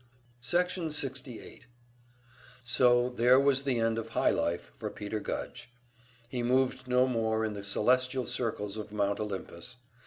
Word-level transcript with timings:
Section 0.41 0.89
68 0.89 1.67
So 2.63 3.07
there 3.09 3.39
was 3.39 3.61
the 3.61 3.77
end 3.79 3.99
of 3.99 4.07
high 4.07 4.31
life 4.31 4.71
for 4.79 4.89
Peter 4.89 5.19
Gudge. 5.19 5.69
He 6.27 6.41
moved 6.41 6.87
no 6.87 7.07
more 7.07 7.45
in 7.45 7.53
the 7.53 7.63
celestial 7.63 8.25
circles 8.25 8.77
of 8.77 8.91
Mount 8.91 9.19
Olympus. 9.19 9.75